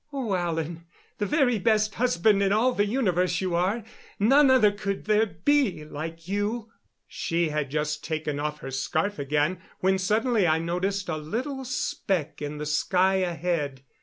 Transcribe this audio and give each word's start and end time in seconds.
"Oh, 0.11 0.33
Alan 0.33 0.85
the 1.19 1.27
very 1.27 1.59
best 1.59 1.93
husband 1.93 2.41
in 2.41 2.51
all 2.51 2.73
the 2.73 2.87
universe, 2.87 3.39
you 3.39 3.53
are. 3.53 3.83
None 4.17 4.49
other 4.49 4.71
could 4.71 5.05
there 5.05 5.27
be 5.27 5.85
like 5.85 6.27
you." 6.27 6.71
She 7.07 7.49
had 7.49 7.69
just 7.69 8.03
taken 8.03 8.39
off 8.39 8.61
her 8.61 8.71
scarf 8.71 9.19
again 9.19 9.61
when 9.81 9.99
suddenly 9.99 10.47
I 10.47 10.57
noticed 10.57 11.07
a 11.07 11.17
little 11.17 11.63
speck 11.65 12.41
in 12.41 12.57
the 12.57 12.65
sky 12.65 13.17
ahead. 13.17 13.83